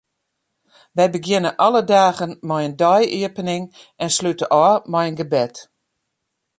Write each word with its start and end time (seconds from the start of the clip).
Wy 0.95 1.05
begjinne 1.13 1.51
alle 1.65 1.81
dagen 1.93 2.31
mei 2.47 2.63
in 2.67 2.77
dei-iepening 2.81 3.63
en 4.03 4.11
slute 4.17 4.45
ôf 4.65 4.81
mei 4.91 5.05
in 5.09 5.19
gebed. 5.21 5.55